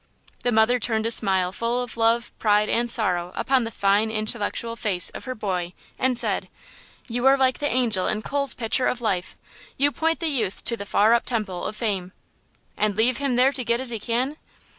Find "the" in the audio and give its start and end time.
0.41-0.51, 3.65-3.69, 7.59-7.71, 10.19-10.27, 10.75-10.87